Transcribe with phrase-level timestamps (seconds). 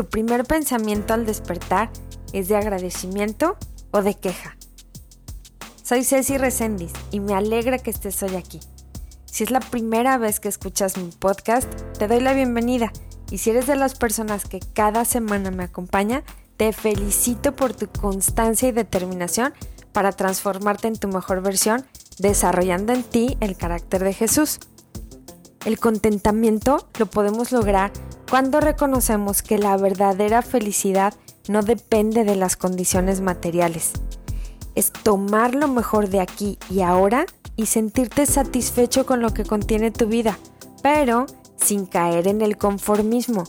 [0.00, 1.90] ¿Tu primer pensamiento al despertar
[2.32, 3.58] es de agradecimiento
[3.90, 4.56] o de queja?
[5.82, 8.60] Soy Ceci Recendis y me alegra que estés hoy aquí.
[9.26, 12.94] Si es la primera vez que escuchas mi podcast, te doy la bienvenida
[13.30, 16.24] y si eres de las personas que cada semana me acompaña,
[16.56, 19.52] te felicito por tu constancia y determinación
[19.92, 21.84] para transformarte en tu mejor versión,
[22.18, 24.60] desarrollando en ti el carácter de Jesús.
[25.66, 27.92] El contentamiento lo podemos lograr
[28.30, 31.14] cuando reconocemos que la verdadera felicidad
[31.48, 33.90] no depende de las condiciones materiales.
[34.76, 39.90] Es tomar lo mejor de aquí y ahora y sentirte satisfecho con lo que contiene
[39.90, 40.38] tu vida,
[40.80, 43.44] pero sin caer en el conformismo,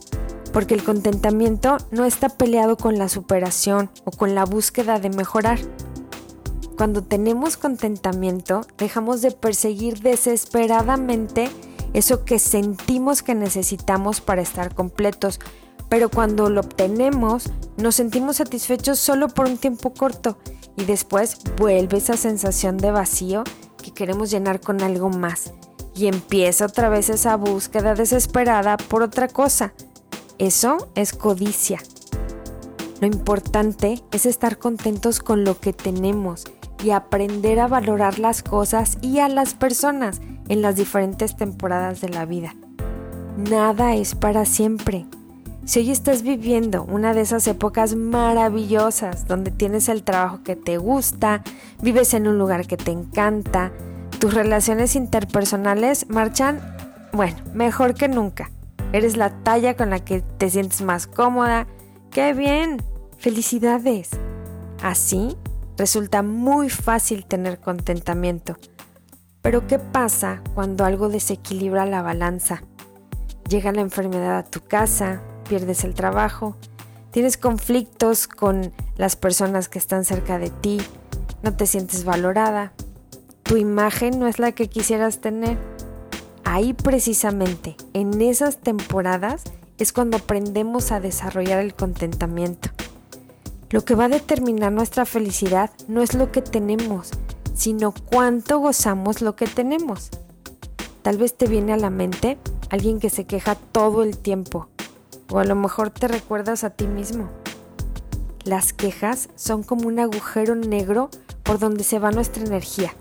[0.52, 5.60] porque el contentamiento no está peleado con la superación o con la búsqueda de mejorar.
[6.76, 11.52] Cuando tenemos contentamiento, dejamos de perseguir desesperadamente
[11.94, 15.40] eso que sentimos que necesitamos para estar completos,
[15.90, 20.38] pero cuando lo obtenemos nos sentimos satisfechos solo por un tiempo corto
[20.78, 23.44] y después vuelve esa sensación de vacío
[23.82, 25.52] que queremos llenar con algo más
[25.94, 29.74] y empieza otra vez esa búsqueda desesperada por otra cosa.
[30.38, 31.80] Eso es codicia.
[33.02, 36.46] Lo importante es estar contentos con lo que tenemos
[36.84, 40.22] y aprender a valorar las cosas y a las personas
[40.52, 42.54] en las diferentes temporadas de la vida.
[43.38, 45.06] Nada es para siempre.
[45.64, 50.78] Si hoy estás viviendo una de esas épocas maravillosas donde tienes el trabajo que te
[50.78, 51.42] gusta,
[51.82, 53.72] vives en un lugar que te encanta,
[54.20, 56.60] tus relaciones interpersonales marchan,
[57.14, 58.52] bueno, mejor que nunca.
[58.92, 61.66] Eres la talla con la que te sientes más cómoda.
[62.12, 62.84] ¡Qué bien!
[63.18, 64.10] ¡Felicidades!
[64.84, 65.38] Así
[65.78, 68.58] resulta muy fácil tener contentamiento.
[69.42, 72.62] Pero ¿qué pasa cuando algo desequilibra la balanza?
[73.50, 76.56] Llega la enfermedad a tu casa, pierdes el trabajo,
[77.10, 80.80] tienes conflictos con las personas que están cerca de ti,
[81.42, 82.74] no te sientes valorada,
[83.42, 85.58] tu imagen no es la que quisieras tener.
[86.44, 89.44] Ahí precisamente, en esas temporadas,
[89.78, 92.70] es cuando aprendemos a desarrollar el contentamiento.
[93.72, 97.12] Lo que va a determinar nuestra felicidad no es lo que tenemos,
[97.62, 100.10] sino cuánto gozamos lo que tenemos.
[101.04, 102.40] Tal vez te viene a la mente
[102.72, 104.68] alguien que se queja todo el tiempo,
[105.30, 107.30] o a lo mejor te recuerdas a ti mismo.
[108.46, 111.12] Las quejas son como un agujero negro
[111.44, 112.96] por donde se va nuestra energía.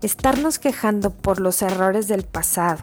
[0.00, 2.80] Estarnos quejando por los errores del pasado,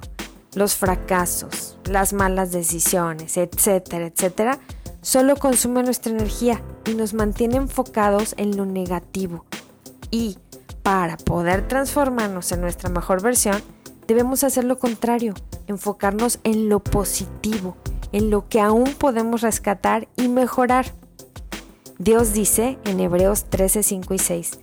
[0.53, 4.59] los fracasos, las malas decisiones, etcétera, etcétera,
[5.01, 9.45] solo consume nuestra energía y nos mantiene enfocados en lo negativo.
[10.12, 10.38] Y
[10.84, 13.62] para poder transformarnos en nuestra mejor versión,
[14.08, 15.34] debemos hacer lo contrario,
[15.68, 17.78] enfocarnos en lo positivo,
[18.12, 20.94] en lo que aún podemos rescatar y mejorar.
[21.97, 24.59] Dios dice en Hebreos 13, 5 y 6,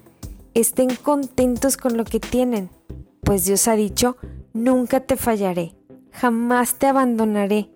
[0.54, 2.70] estén contentos con lo que tienen,
[3.22, 4.16] pues Dios ha dicho,
[4.52, 5.74] nunca te fallaré,
[6.10, 7.70] jamás te abandonaré.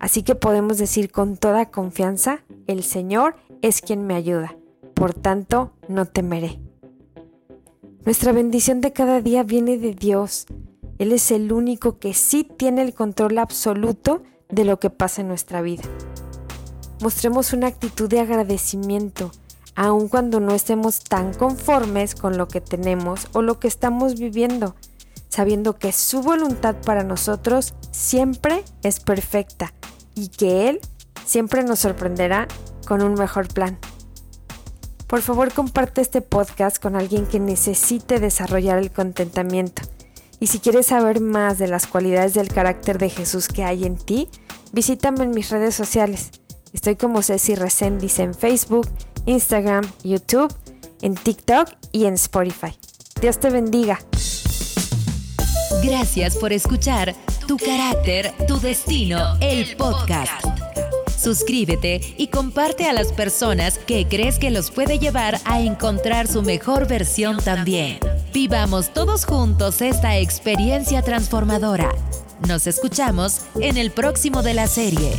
[0.00, 4.56] Así que podemos decir con toda confianza, el Señor es quien me ayuda,
[4.94, 6.58] por tanto no temeré.
[8.08, 10.46] Nuestra bendición de cada día viene de Dios.
[10.96, 15.28] Él es el único que sí tiene el control absoluto de lo que pasa en
[15.28, 15.82] nuestra vida.
[17.02, 19.30] Mostremos una actitud de agradecimiento,
[19.74, 24.74] aun cuando no estemos tan conformes con lo que tenemos o lo que estamos viviendo,
[25.28, 29.74] sabiendo que su voluntad para nosotros siempre es perfecta
[30.14, 30.80] y que Él
[31.26, 32.48] siempre nos sorprenderá
[32.86, 33.78] con un mejor plan.
[35.08, 39.82] Por favor, comparte este podcast con alguien que necesite desarrollar el contentamiento.
[40.38, 43.96] Y si quieres saber más de las cualidades del carácter de Jesús que hay en
[43.96, 44.28] ti,
[44.72, 46.30] visítame en mis redes sociales.
[46.74, 48.86] Estoy como Ceci Resendiz en Facebook,
[49.24, 50.54] Instagram, YouTube,
[51.00, 52.78] en TikTok y en Spotify.
[53.20, 53.98] Dios te bendiga.
[55.82, 57.14] Gracias por escuchar
[57.46, 60.67] Tu carácter, tu destino, el podcast.
[61.18, 66.42] Suscríbete y comparte a las personas que crees que los puede llevar a encontrar su
[66.42, 67.98] mejor versión también.
[68.32, 71.90] Vivamos todos juntos esta experiencia transformadora.
[72.46, 75.10] Nos escuchamos en el próximo de la serie.